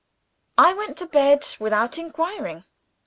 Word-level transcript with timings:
I 0.57 0.73
went 0.73 0.97
to 0.97 1.05
bed 1.05 1.47
without 1.59 1.99
inquiring. 1.99 2.63